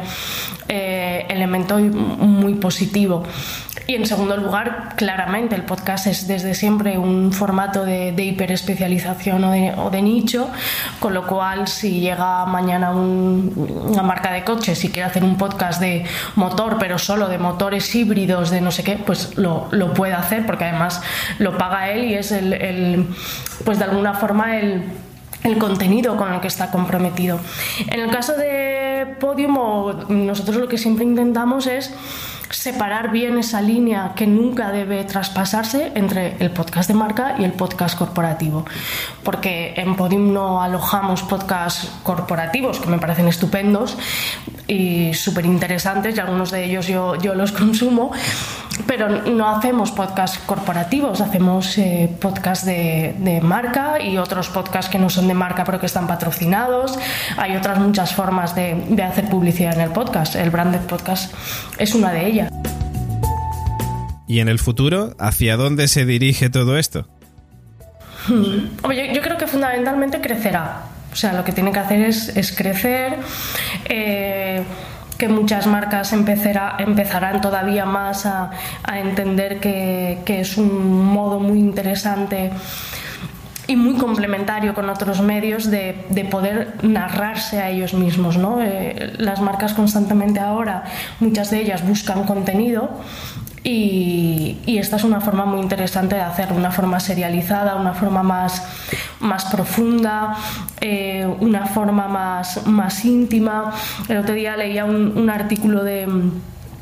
eh, 0.74 1.26
elemento 1.28 1.78
muy 1.78 2.54
positivo. 2.54 3.24
Y 3.88 3.96
en 3.96 4.06
segundo 4.06 4.38
lugar, 4.38 4.94
claramente 4.96 5.54
el 5.54 5.64
podcast 5.64 6.08
es 6.08 6.26
desde 6.26 6.54
siempre 6.54 6.98
un 6.98 7.34
formato 7.34 7.84
de, 7.84 8.14
de 8.14 8.24
hiperespecialización 8.24 9.44
o 9.44 9.90
de, 9.90 10.02
nicho, 10.02 10.50
con 11.02 11.14
lo 11.14 11.28
cual 11.28 11.68
si 11.68 12.00
llega 12.00 12.46
mañana 12.46 12.92
un, 12.92 13.84
una 13.86 14.02
marca 14.02 14.32
de 14.32 14.46
coches 14.46 14.82
y 14.86 14.90
quiere 14.92 15.10
hacer 15.10 15.26
un 15.26 15.38
podcast 15.38 15.82
de 15.82 16.06
motor, 16.36 16.78
pero 16.80 16.98
solo 16.98 17.28
de 17.28 17.38
motores 17.38 17.94
híbridos, 17.94 18.50
de 18.50 18.62
no 18.62 18.72
sé 18.72 18.86
qué, 18.86 18.96
pues 18.96 19.38
lo, 19.38 19.68
lo 19.72 19.94
puede 19.94 20.14
hacer 20.14 20.46
porque 20.46 20.64
además 20.64 21.02
lo 21.38 21.58
paga 21.58 21.92
él 21.92 22.06
y 22.06 22.14
es 22.14 22.32
el, 22.32 22.54
el 22.54 23.08
pues 23.66 23.78
de 23.78 23.84
alguna 23.84 24.14
forma 24.14 24.58
el 24.58 24.84
el 25.44 25.58
contenido 25.58 26.18
con 26.18 26.34
el 26.34 26.40
que 26.42 26.48
está 26.48 26.72
comprometido. 26.72 27.40
En 27.88 28.00
el 28.00 28.10
caso 28.12 28.34
de 28.34 29.16
Podium, 29.20 29.58
nosotros 30.10 30.58
lo 30.58 30.68
que 30.68 30.78
siempre 30.78 31.04
intentamos 31.04 31.68
es 31.68 31.94
separar 32.52 33.12
bien 33.12 33.38
esa 33.38 33.62
línea 33.62 34.14
que 34.16 34.28
nunca 34.28 34.72
debe 34.72 35.04
traspasarse 35.04 35.92
entre 35.96 36.36
el 36.40 36.52
podcast 36.52 36.88
de 36.90 36.94
marca 36.94 37.36
y 37.40 37.44
el 37.44 37.54
podcast 37.54 37.98
corporativo. 37.98 38.66
Porque 39.24 39.74
en 39.78 39.96
Podium 39.96 40.34
no 40.34 40.62
alojamos 40.62 41.24
podcasts 41.24 41.90
corporativos, 42.04 42.80
que 42.80 42.90
me 42.90 43.00
parecen 43.00 43.28
estupendos 43.28 43.98
y 44.68 45.14
súper 45.14 45.46
interesantes, 45.46 46.16
y 46.16 46.20
algunos 46.20 46.52
de 46.52 46.66
ellos 46.66 46.88
yo, 46.88 47.16
yo 47.16 47.36
los 47.36 47.52
consumo, 47.62 48.12
pero 48.88 49.10
no 49.10 49.50
hacemos 49.50 49.92
podcasts 49.92 50.40
corporativos, 50.46 51.22
hacemos 51.22 51.78
eh, 51.78 52.10
podcasts 52.20 52.66
de, 52.66 53.16
de, 53.20 53.42
marca 53.42 54.02
y 54.02 54.18
otros 54.18 54.50
podcasts 54.50 54.90
que 54.92 54.98
no 54.98 55.10
son 55.10 55.28
de 55.28 55.34
marca 55.34 55.64
pero 55.64 55.80
que 55.80 55.86
están 55.86 56.08
patrocinados. 56.08 56.98
Hay 57.38 57.56
otras 57.56 57.80
muchas 57.80 58.14
formas 58.14 58.56
de, 58.56 58.76
de 58.90 59.04
hacer 59.04 59.30
publicidad 59.30 59.74
en 59.76 59.82
el 59.82 59.92
podcast. 59.92 60.36
El 60.36 60.50
branded 60.50 60.82
podcast 60.82 61.34
es 61.78 61.96
una 61.96 62.12
de 62.12 62.28
ellas. 62.28 62.52
¿Y 64.28 64.40
en 64.40 64.48
el 64.48 64.60
futuro, 64.60 65.14
hacia 65.20 65.58
dónde 65.58 65.88
se 65.88 66.06
dirige 66.06 66.50
todo 66.50 66.78
esto? 66.78 67.08
Hmm. 68.28 68.92
Yo, 68.94 69.14
yo 69.14 69.22
creo 69.22 69.38
que 69.38 69.48
fundamentalmente 69.48 70.22
crecerá. 70.22 70.84
O 71.12 71.16
sea, 71.16 71.34
lo 71.34 71.44
que 71.44 71.52
tiene 71.52 71.72
que 71.72 71.80
hacer 71.80 72.02
es, 72.02 72.30
es 72.38 72.56
crecer. 72.56 73.18
Eh, 73.86 74.64
que 75.22 75.28
muchas 75.28 75.68
marcas 75.68 76.14
empezará, 76.14 76.78
empezarán 76.80 77.42
todavía 77.42 77.86
más 77.86 78.26
a, 78.26 78.50
entender 78.92 79.60
que, 79.60 80.18
es 80.26 80.58
un 80.58 81.06
modo 81.06 81.40
muy 81.40 81.60
interesante 81.60 82.50
y 83.68 83.76
muy 83.76 83.98
complementario 84.00 84.74
con 84.74 84.90
otros 84.90 85.22
medios 85.22 85.70
de, 85.70 86.08
de 86.10 86.26
poder 86.26 86.74
narrarse 86.82 87.62
a 87.62 87.70
ellos 87.70 87.94
mismos. 87.94 88.38
¿no? 88.38 88.64
Eh, 88.64 89.14
las 89.20 89.42
marcas 89.42 89.76
constantemente 89.76 90.40
ahora, 90.40 90.86
muchas 91.20 91.52
de 91.52 91.62
ellas 91.62 91.88
buscan 91.88 92.24
contenido 92.24 92.90
y, 93.64 94.58
esta 94.66 94.96
es 94.96 95.04
una 95.04 95.22
forma 95.22 95.46
muy 95.46 95.62
interesante 95.62 96.16
de 96.16 96.22
hacerlo, 96.22 96.56
una 96.56 96.72
forma 96.72 97.00
serializada, 97.00 97.76
una 97.76 97.94
forma 97.94 98.24
más, 98.24 98.64
más 99.20 99.46
profunda, 99.46 100.36
eh, 100.80 101.28
una 101.40 101.68
forma 101.68 102.08
más, 102.08 102.66
más 102.66 103.06
íntima. 103.06 103.74
El 104.10 104.18
otro 104.18 104.34
día 104.34 104.58
leía 104.58 104.86
un, 104.86 105.16
un 105.16 105.30
artículo 105.30 105.84
de 105.84 106.08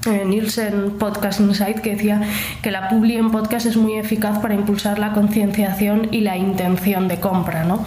eh, 0.06 0.24
Nielsen 0.26 0.92
Podcast 0.98 1.40
Insight 1.42 1.80
que 1.80 1.92
decía 1.92 2.22
que 2.62 2.72
la 2.72 2.88
publi 2.88 3.18
en 3.18 3.32
podcast 3.32 3.66
es 3.66 3.76
muy 3.76 3.98
eficaz 3.98 4.40
para 4.40 4.54
impulsar 4.54 4.98
la 4.98 5.12
concienciación 5.12 6.08
y 6.12 6.22
la 6.22 6.38
intención 6.38 7.08
de 7.08 7.20
compra. 7.20 7.66
¿no? 7.66 7.86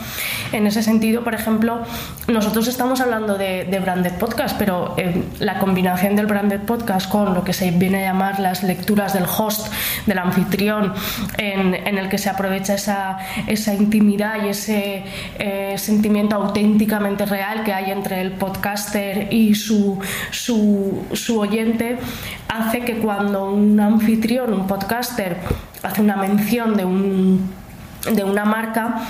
En 0.53 0.67
ese 0.67 0.83
sentido, 0.83 1.25
por 1.25 1.35
ejemplo, 1.35 1.81
nosotros 2.29 2.69
estamos 2.69 3.01
hablando 3.01 3.39
de, 3.39 3.65
de 3.65 3.79
branded 3.81 4.13
podcast, 4.15 4.59
pero 4.59 4.95
eh, 4.99 5.23
la 5.39 5.59
combinación 5.59 6.15
del 6.17 6.27
branded 6.27 6.61
podcast 6.61 7.11
con 7.11 7.33
lo 7.35 7.45
que 7.45 7.55
se 7.55 7.71
viene 7.71 8.05
a 8.05 8.13
llamar 8.13 8.41
las 8.41 8.63
lecturas 8.63 9.15
del 9.15 9.25
host, 9.25 9.73
del 10.07 10.19
anfitrión, 10.19 10.93
en, 11.39 11.75
en 11.75 11.99
el 11.99 12.09
que 12.09 12.19
se 12.19 12.29
aprovecha 12.29 12.75
esa, 12.75 13.19
esa 13.47 13.75
intimidad 13.75 14.45
y 14.45 14.49
ese 14.49 15.05
eh, 15.39 15.75
sentimiento 15.79 16.37
auténticamente 16.37 17.25
real 17.25 17.65
que 17.65 17.73
hay 17.73 17.91
entre 17.91 18.21
el 18.21 18.33
podcaster 18.33 19.33
y 19.33 19.55
su, 19.55 19.99
su 20.31 21.41
oyente, 21.41 21.99
hace 22.49 22.81
que 22.81 22.99
cuando 22.99 23.51
un 23.51 23.79
anfitrión, 23.81 24.53
un 24.53 24.67
podcaster, 24.67 25.39
hace 25.83 26.01
una 26.01 26.17
mención 26.17 26.77
de, 26.77 26.85
un, 26.85 27.51
de 28.15 28.25
una 28.25 28.45
marca, 28.45 29.07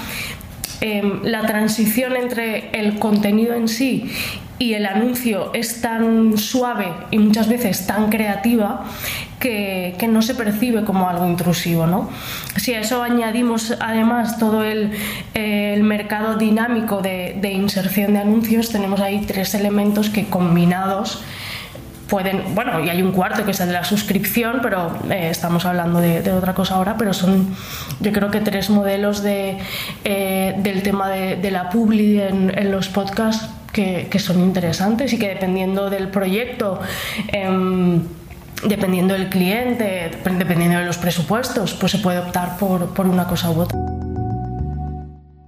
eh, 0.80 1.20
la 1.22 1.42
transición 1.42 2.16
entre 2.16 2.70
el 2.78 2.98
contenido 2.98 3.54
en 3.54 3.68
sí 3.68 4.10
y 4.58 4.74
el 4.74 4.86
anuncio 4.86 5.52
es 5.54 5.80
tan 5.80 6.38
suave 6.38 6.92
y 7.10 7.18
muchas 7.18 7.48
veces 7.48 7.86
tan 7.86 8.10
creativa 8.10 8.84
que, 9.40 9.96
que, 9.98 10.06
no 10.06 10.22
se 10.22 10.36
percibe 10.36 10.84
como 10.84 11.08
algo 11.08 11.26
intrusivo. 11.26 11.86
¿no? 11.86 12.10
Si 12.56 12.74
a 12.74 12.80
eso 12.80 13.02
añadimos 13.02 13.76
además 13.80 14.38
todo 14.38 14.62
el, 14.62 14.92
el 15.34 15.82
mercado 15.82 16.36
dinámico 16.36 17.00
de 17.00 17.52
inserción 17.52 18.14
de 18.14 18.20
anuncios, 18.20 18.70
tenemos 18.70 19.00
ahí 19.00 19.24
tres 19.26 19.54
elementos 19.54 20.10
que 20.10 20.26
combinados 20.26 21.24
bueno, 22.54 22.84
y 22.84 22.90
hay 22.90 23.02
un 23.02 23.12
cuarto 23.12 23.44
que 23.44 23.52
es 23.52 23.60
el 23.60 23.68
de 23.68 23.72
la 23.72 23.84
suscripción, 23.84 24.58
pero 24.62 24.98
eh, 25.10 25.28
estamos 25.30 25.64
hablando 25.64 26.00
de, 26.00 26.30
otra 26.32 26.54
cosa 26.54 26.74
ahora, 26.74 26.96
pero 26.98 27.14
son 27.14 27.54
yo 28.00 28.12
creo 28.12 28.30
que 28.30 28.40
tres 28.40 28.68
modelos 28.68 29.22
de, 29.22 29.58
eh, 30.04 30.54
del 30.58 30.82
tema 30.82 31.08
de, 31.08 31.50
la 31.50 31.70
publi 31.70 32.20
en, 32.20 32.70
los 32.70 32.88
podcasts 32.88 33.48
que, 33.72 34.08
son 34.18 34.40
interesantes 34.40 35.12
y 35.12 35.18
que 35.18 35.28
dependiendo 35.28 35.88
del 35.88 36.08
proyecto, 36.08 36.80
eh, 37.32 38.00
dependiendo 38.66 39.14
del 39.14 39.28
cliente, 39.28 40.10
dependiendo 40.38 40.78
de 40.78 40.84
los 40.84 40.98
presupuestos, 40.98 41.72
pues 41.74 41.92
se 41.92 41.98
puede 41.98 42.18
optar 42.18 42.58
por, 42.58 42.92
por 42.92 43.06
una 43.06 43.26
cosa 43.26 43.50
u 43.50 43.60
otra. 43.60 43.78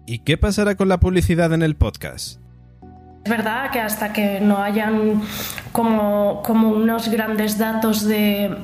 ¿Y 0.07 0.21
qué 0.21 0.39
pasará 0.39 0.77
con 0.77 0.89
la 0.89 0.99
publicidad 0.99 1.53
en 1.53 1.63
el 1.63 1.77
podcast? 1.77 2.44
Es 3.25 3.31
verdad 3.31 3.71
que 3.71 3.81
hasta 3.81 4.13
que 4.13 4.39
no 4.39 4.63
hayan 4.63 5.23
como, 5.73 6.43
unos 6.47 7.09
grandes 7.09 7.57
datos 7.57 8.05
de, 8.07 8.55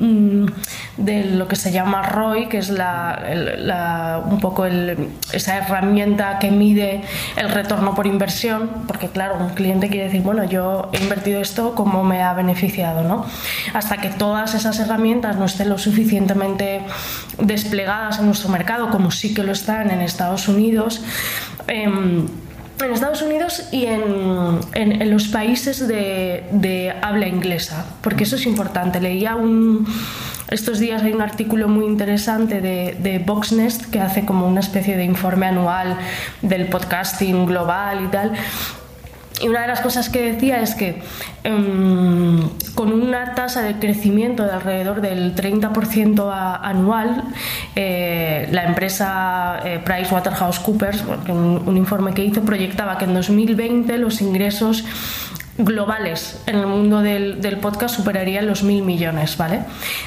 de, 0.98 1.24
lo 1.24 1.48
que 1.48 1.56
se 1.56 1.72
llama 1.72 2.02
ROI, 2.02 2.50
que 2.50 2.58
es 2.58 2.68
un 2.68 4.38
poco 4.42 4.66
esa 4.66 5.56
herramienta 5.56 6.38
que 6.38 6.50
mide 6.50 7.00
el 7.36 7.48
retorno 7.48 7.94
por 7.94 8.06
inversión, 8.06 8.68
porque 8.86 9.08
claro, 9.08 9.38
un 9.40 9.48
cliente 9.54 9.88
quiere 9.88 10.04
decir, 10.04 10.20
bueno, 10.20 10.44
yo 10.44 10.90
he 10.92 11.02
invertido 11.02 11.40
esto, 11.40 11.74
¿cómo 11.74 12.04
me 12.04 12.22
ha 12.22 12.34
beneficiado? 12.34 13.02
¿no? 13.02 13.24
Hasta 13.72 13.96
que 13.96 14.10
todas 14.10 14.54
esas 14.54 14.78
herramientas 14.78 15.36
no 15.36 15.46
estén 15.46 15.70
lo 15.70 15.78
suficientemente 15.78 16.82
desplegadas 17.38 18.18
en 18.18 18.26
nuestro 18.26 18.50
mercado, 18.50 18.90
como 18.90 19.10
sí 19.10 19.32
que 19.32 19.42
lo 19.42 19.52
están 19.52 19.90
en 19.90 20.02
Estados 20.02 20.48
Unidos, 20.48 21.02
eh, 21.66 21.88
en 22.86 22.94
Estados 22.94 23.22
Unidos 23.22 23.68
y 23.72 23.86
en, 23.86 24.60
en, 24.74 25.02
en 25.02 25.10
los 25.10 25.28
países 25.28 25.86
de, 25.86 26.44
de, 26.52 26.94
habla 27.02 27.26
inglesa, 27.26 27.86
porque 28.00 28.24
eso 28.24 28.36
es 28.36 28.46
importante. 28.46 29.00
Leía 29.00 29.36
un, 29.36 29.86
estos 30.50 30.78
días 30.78 31.02
hay 31.02 31.12
un 31.12 31.22
artículo 31.22 31.68
muy 31.68 31.86
interesante 31.86 32.60
de, 32.60 32.96
de 32.98 33.18
Voxnest 33.18 33.86
que 33.86 34.00
hace 34.00 34.24
como 34.24 34.46
una 34.46 34.60
especie 34.60 34.96
de 34.96 35.04
informe 35.04 35.46
anual 35.46 35.96
del 36.42 36.66
podcasting 36.66 37.46
global 37.46 38.04
y 38.04 38.08
tal. 38.08 38.32
Y 39.40 39.48
una 39.48 39.62
de 39.62 39.68
las 39.68 39.80
cosas 39.80 40.08
que 40.08 40.32
decía 40.32 40.60
es 40.60 40.74
que 40.74 41.02
um, 41.44 42.50
con 42.74 42.92
una 42.92 43.34
tasa 43.34 43.62
de 43.62 43.78
crecimiento 43.78 44.44
de 44.44 44.52
alrededor 44.52 45.00
del 45.00 45.34
30% 45.34 46.30
a, 46.30 46.56
anual, 46.56 47.24
eh, 47.74 48.48
la 48.50 48.64
empresa 48.64 49.60
eh, 49.64 49.80
PricewaterhouseCoopers, 49.84 51.04
un, 51.28 51.62
un 51.66 51.76
informe 51.76 52.12
que 52.12 52.24
hizo, 52.24 52.42
proyectaba 52.42 52.98
que 52.98 53.06
en 53.06 53.14
2020 53.14 53.96
los 53.98 54.20
ingresos 54.20 54.84
globales 55.64 56.40
en 56.46 56.56
el 56.56 56.66
mundo 56.66 57.00
del, 57.00 57.40
del 57.40 57.58
podcast 57.58 57.96
superarían 57.96 58.46
los 58.46 58.62
mil 58.62 58.82
millones, 58.82 59.36
¿vale? 59.36 59.60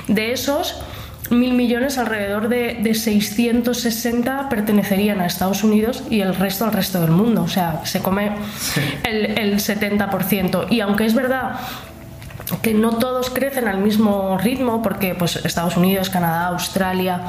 De 0.08 0.32
esos, 0.32 0.82
mil 1.30 1.54
millones, 1.54 1.98
alrededor 1.98 2.50
de, 2.50 2.80
de, 2.82 2.94
660 2.94 4.50
pertenecerían 4.50 5.22
a 5.22 5.26
Estados 5.26 5.64
Unidos 5.64 6.04
y 6.10 6.22
el 6.22 6.36
resto 6.36 6.66
al 6.66 6.74
resto 6.74 7.02
del 7.02 7.12
mundo. 7.12 7.44
O 7.44 7.48
sea, 7.48 7.82
se 7.86 8.02
come 8.02 8.32
sí. 8.60 8.82
el, 9.04 9.38
el 9.38 9.56
70%. 9.56 10.68
Y 10.70 10.82
aunque 10.82 11.06
es 11.06 11.14
verdad 11.14 11.60
que 12.62 12.74
no 12.74 12.98
todos 12.98 13.30
crecen 13.30 13.68
al 13.68 13.80
mismo 13.80 14.38
ritmo 14.38 14.82
porque 14.82 15.16
pues 15.16 15.38
Estados 15.38 15.78
Unidos, 15.78 16.10
Canadá, 16.10 16.48
Australia, 16.48 17.22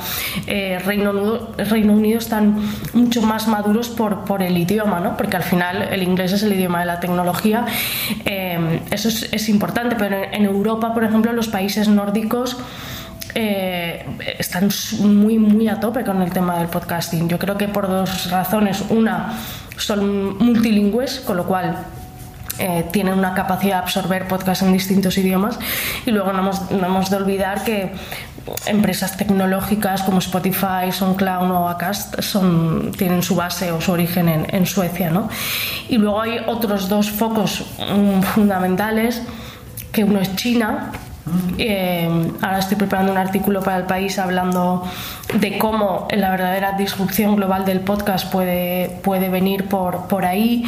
eh, 0.46 0.80
Reino, 0.84 1.10
Unido, 1.10 1.54
Reino 1.56 1.92
Unido 1.92 2.18
están 2.18 2.56
mucho 2.92 3.22
más 3.22 3.48
maduros 3.48 3.88
por, 3.88 4.24
por 4.24 4.42
el 4.42 4.56
idioma, 4.56 5.00
¿no? 5.00 5.16
porque 5.16 5.36
al 5.36 5.42
final 5.42 5.82
el 5.82 6.02
inglés 6.02 6.32
es 6.32 6.42
el 6.42 6.52
idioma 6.52 6.80
de 6.80 6.86
la 6.86 7.00
tecnología. 7.00 7.64
Eh, 8.24 8.80
eso 8.90 9.08
es, 9.08 9.28
es, 9.32 9.48
importante, 9.48 9.96
pero 9.96 10.16
en 10.16 10.44
Europa, 10.44 10.92
por 10.94 11.04
ejemplo, 11.04 11.32
los 11.32 11.48
países 11.48 11.88
nórdicos 11.88 12.56
eh, 13.34 14.04
están 14.38 14.70
muy, 15.00 15.38
muy 15.38 15.68
a 15.68 15.80
tope 15.80 16.04
con 16.04 16.22
el 16.22 16.30
tema 16.30 16.58
del 16.58 16.68
podcasting. 16.68 17.28
Yo 17.28 17.38
creo 17.38 17.56
que 17.56 17.68
por 17.68 17.88
dos 17.88 18.30
razones. 18.30 18.84
Una, 18.90 19.34
son 19.76 20.38
multilingües, 20.38 21.20
con 21.20 21.36
lo 21.36 21.44
cual 21.44 21.76
eh, 22.58 22.86
tienen 22.92 23.18
una 23.18 23.34
capacidad 23.34 23.78
de 23.78 23.82
absorber 23.82 24.28
podcasts 24.28 24.62
en 24.62 24.72
distintos 24.72 25.18
idiomas 25.18 25.58
y 26.06 26.12
luego 26.12 26.32
no 26.32 26.38
hemos, 26.38 26.70
no 26.70 26.86
hemos, 26.86 27.10
de 27.10 27.16
olvidar 27.16 27.64
que 27.64 27.92
empresas 28.66 29.16
tecnológicas 29.16 30.02
como 30.02 30.18
Spotify, 30.18 30.92
SoundCloud 30.92 31.50
o 31.50 31.68
Acast 31.68 32.20
son, 32.20 32.92
tienen 32.96 33.24
su 33.24 33.34
base 33.34 33.72
o 33.72 33.80
su 33.80 33.90
origen 33.90 34.28
en, 34.28 34.46
en 34.54 34.66
Suecia. 34.66 35.10
¿no? 35.10 35.28
Y 35.88 35.98
luego 35.98 36.20
hay 36.20 36.38
otros 36.46 36.88
dos 36.88 37.10
focos 37.10 37.64
um, 37.90 38.22
fundamentales, 38.22 39.22
que 39.90 40.04
uno 40.04 40.20
es 40.20 40.36
China, 40.36 40.92
eh, 41.58 42.08
ahora 42.42 42.58
estoy 42.58 42.76
preparando 42.76 43.12
un 43.12 43.18
artículo 43.18 43.62
para 43.62 43.78
el 43.78 43.84
país 43.84 44.18
hablando 44.18 44.86
de 45.40 45.58
cómo 45.58 46.06
la 46.10 46.30
verdadera 46.30 46.72
disrupción 46.72 47.36
global 47.36 47.64
del 47.64 47.80
podcast 47.80 48.30
puede, 48.30 48.90
puede 49.02 49.28
venir 49.28 49.64
por, 49.64 50.06
por 50.08 50.24
ahí. 50.24 50.64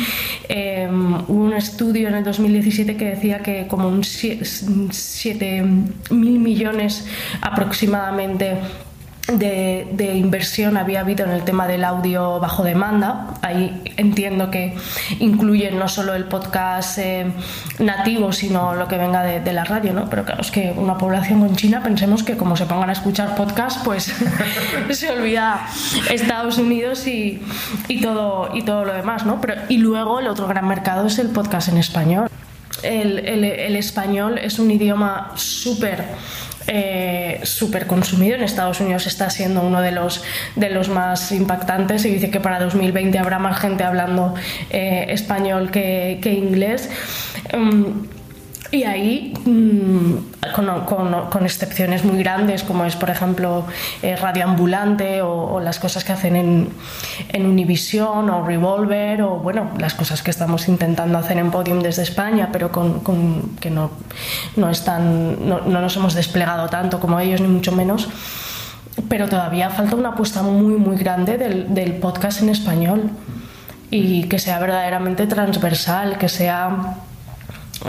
Eh, 0.49 0.89
hubo 0.91 1.45
un 1.45 1.55
estudio 1.55 2.09
en 2.09 2.15
el 2.15 2.25
2017 2.25 2.97
que 2.97 3.05
decía 3.05 3.41
que 3.41 3.67
como 3.67 3.89
un 3.89 4.03
7 4.05 5.65
mil 6.11 6.39
millones 6.39 7.07
aproximadamente 7.43 8.57
de, 9.29 10.13
inversión 10.15 10.77
había 10.77 11.01
habido 11.01 11.25
en 11.25 11.33
el 11.33 11.43
tema 11.43 11.67
del 11.67 11.85
audio 11.85 12.39
bajo 12.39 12.63
demanda. 12.63 13.35
Ahí 13.43 13.83
entiendo 13.97 14.51
que 14.51 14.77
incluyen 15.19 15.79
no 15.79 15.89
solo 15.89 16.15
el 16.15 16.25
podcast 16.25 16.99
eh, 16.99 17.27
nativo, 17.79 18.33
sino 18.33 18.75
lo 18.75 18.87
que 18.89 18.99
venga 18.99 19.23
de, 19.23 19.53
la 19.53 19.65
radio, 19.65 19.93
¿no? 19.93 20.09
Pero 20.09 20.25
claro, 20.25 20.43
es 20.43 20.51
que 20.51 20.73
una 20.77 20.99
población 20.99 21.41
con 21.41 21.57
China, 21.57 21.83
pensemos 21.83 22.23
que 22.23 22.37
como 22.37 22.57
se 22.57 22.67
pongan 22.67 22.91
a 22.91 22.93
escuchar 22.93 23.35
podcast, 23.35 23.85
pues 23.85 24.13
se 24.91 25.11
olvida 25.11 25.67
Estados 26.11 26.59
Unidos 26.59 27.07
y, 27.07 27.43
y, 27.89 28.01
todo, 28.01 28.55
y 28.55 28.63
todo 28.63 28.85
lo 28.85 28.93
demás, 28.93 29.25
¿no? 29.27 29.41
Pero, 29.41 29.55
y 29.69 29.79
luego 29.79 30.21
el 30.21 30.29
otro 30.29 30.47
gran 30.47 30.69
mercado 30.69 31.07
es 31.07 31.19
el 31.19 31.29
podcast 31.29 31.69
en 31.69 31.79
español. 31.79 32.29
El, 32.83 33.21
el, 33.21 33.45
el 33.45 33.77
español 33.77 34.39
es 34.39 34.59
un 34.59 34.71
idioma 34.71 35.33
súper 35.35 36.05
eh, 36.67 37.41
súper 37.43 37.87
consumido. 37.87 38.37
En 38.37 38.43
Estados 38.43 38.81
Unidos 38.81 39.07
está 39.07 39.31
siendo 39.31 39.63
uno 39.63 39.81
de 39.81 39.93
los, 39.93 40.23
de 40.57 40.71
los 40.71 40.89
más 40.89 41.33
impactantes 41.33 42.05
y 42.05 42.11
dice 42.11 42.31
que 42.31 42.41
para 42.41 42.59
2020 42.61 43.19
habrá 43.19 43.39
más 43.39 43.59
gente 43.59 43.85
hablando 43.85 44.35
eh, 44.71 45.07
español 45.09 45.71
que, 45.71 46.19
inglés. 46.25 46.91
Um, 47.53 48.07
y 48.73 48.83
ahí, 48.83 49.33
con, 50.55 50.85
con, 50.85 51.31
con, 51.31 51.45
excepciones 51.45 52.05
muy 52.05 52.19
grandes, 52.19 52.63
como 52.63 52.85
es, 52.85 52.97
por 52.97 53.11
ejemplo, 53.11 53.65
eh, 54.03 54.17
Radio 54.17 54.45
Ambulante 54.45 55.23
o, 55.23 55.61
las 55.61 55.79
cosas 55.79 56.05
que 56.05 56.13
hacen 56.13 56.37
en, 56.37 56.69
en 57.29 57.47
Univision 57.47 58.29
o 58.31 58.45
Revolver, 58.45 59.23
o 59.23 59.37
bueno, 59.39 59.71
las 59.79 59.95
cosas 59.95 60.23
que 60.23 60.31
estamos 60.31 60.69
intentando 60.69 61.19
hacer 61.19 61.39
en 61.39 61.51
Podium 61.51 61.81
desde 61.81 62.03
España, 62.03 62.49
pero 62.53 62.73
con, 62.73 63.01
con 63.01 63.57
que 63.57 63.71
no, 63.71 63.91
no, 64.57 64.71
están, 64.71 65.49
no, 65.49 65.61
no 65.61 65.81
nos 65.81 65.97
hemos 65.97 66.15
desplegado 66.15 66.69
tanto 66.69 66.99
como 66.99 67.21
ellos, 67.21 67.41
ni 67.41 67.49
mucho 67.49 67.73
menos. 67.73 68.09
Pero 69.09 69.29
todavía 69.29 69.71
falta 69.71 69.95
una 69.95 70.11
apuesta 70.11 70.43
muy, 70.43 70.75
muy 70.75 70.97
grande 70.97 71.37
del, 71.37 71.75
del 71.75 71.95
podcast 71.95 72.43
en 72.43 72.49
español 72.49 73.11
y 73.91 74.25
que 74.25 74.39
sea 74.39 74.59
verdaderamente 74.59 75.27
transversal, 75.27 76.19
que 76.19 76.29
sea 76.29 76.97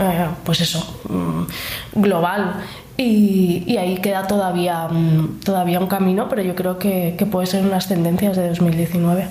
eh, 0.00 0.26
pues 0.44 0.60
eso, 0.60 1.00
mm, 1.08 2.00
global. 2.00 2.54
Y, 2.96 3.76
ahí 3.76 3.98
queda 3.98 4.26
todavía, 4.26 4.88
mm, 4.88 5.40
todavía 5.44 5.78
un 5.78 5.86
camino, 5.86 6.28
pero 6.28 6.42
yo 6.42 6.54
creo 6.54 6.78
que, 6.78 7.14
que 7.16 7.26
puede 7.26 7.46
ser 7.46 7.64
unas 7.64 7.86
tendencias 7.88 8.36
de 8.36 8.48
2019. 8.48 9.28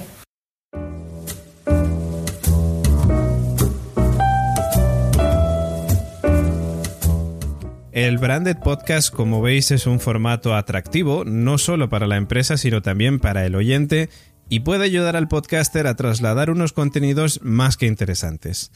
El 7.97 8.19
Branded 8.19 8.57
Podcast, 8.57 9.13
como 9.13 9.41
veis, 9.41 9.71
es 9.71 9.87
un 9.87 9.99
formato 9.99 10.55
atractivo, 10.55 11.25
no 11.25 11.57
solo 11.57 11.89
para 11.89 12.05
la 12.05 12.15
empresa, 12.17 12.55
sino 12.55 12.83
también 12.83 13.19
para 13.19 13.43
el 13.45 13.55
oyente, 13.55 14.09
y 14.49 14.61
puede 14.61 14.85
ayudar 14.85 15.15
al 15.15 15.27
podcaster 15.27 15.87
a 15.87 15.95
trasladar 15.95 16.49
unos 16.49 16.73
contenidos 16.73 17.39
más 17.43 17.77
que 17.77 17.87
interesantes. 17.87 18.71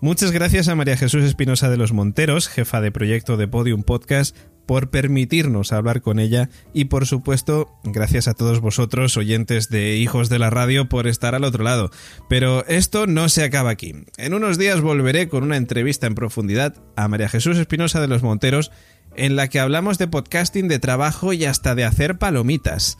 Muchas 0.00 0.32
gracias 0.32 0.68
a 0.68 0.74
María 0.74 0.96
Jesús 0.96 1.24
Espinosa 1.24 1.70
de 1.70 1.76
los 1.76 1.92
Monteros, 1.92 2.48
jefa 2.48 2.80
de 2.80 2.92
proyecto 2.92 3.36
de 3.36 3.48
Podium 3.48 3.82
Podcast, 3.82 4.36
por 4.66 4.90
permitirnos 4.90 5.72
hablar 5.72 6.00
con 6.00 6.18
ella 6.18 6.48
y 6.72 6.86
por 6.86 7.06
supuesto 7.06 7.70
gracias 7.84 8.28
a 8.28 8.34
todos 8.34 8.60
vosotros 8.60 9.16
oyentes 9.16 9.68
de 9.68 9.96
Hijos 9.96 10.28
de 10.28 10.38
la 10.38 10.50
Radio 10.50 10.88
por 10.88 11.06
estar 11.06 11.34
al 11.34 11.44
otro 11.44 11.64
lado. 11.64 11.90
Pero 12.28 12.66
esto 12.66 13.06
no 13.06 13.28
se 13.28 13.44
acaba 13.44 13.70
aquí. 13.70 13.94
En 14.16 14.34
unos 14.34 14.58
días 14.58 14.80
volveré 14.80 15.28
con 15.28 15.42
una 15.42 15.56
entrevista 15.56 16.06
en 16.06 16.14
profundidad 16.14 16.74
a 16.96 17.08
María 17.08 17.28
Jesús 17.28 17.58
Espinosa 17.58 18.00
de 18.00 18.08
los 18.08 18.22
Monteros 18.22 18.70
en 19.16 19.36
la 19.36 19.48
que 19.48 19.60
hablamos 19.60 19.98
de 19.98 20.08
podcasting, 20.08 20.68
de 20.68 20.78
trabajo 20.78 21.32
y 21.32 21.44
hasta 21.44 21.74
de 21.74 21.84
hacer 21.84 22.18
palomitas. 22.18 22.98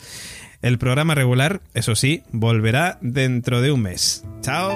El 0.65 0.79
programa 0.79 1.15
regular, 1.15 1.61
eso 1.75 1.95
sí, 1.95 2.23
volverá 2.33 2.97
dentro 3.03 3.61
de 3.61 3.71
un 3.71 3.83
mes. 3.83 4.25
¡Chao! 4.41 4.75